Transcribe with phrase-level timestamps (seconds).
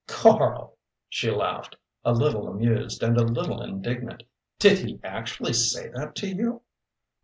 [0.07, 0.75] '""Karl,"
[1.09, 4.23] she laughed, a little amused and a little indignant,
[4.57, 6.61] "did he actually say that to you?"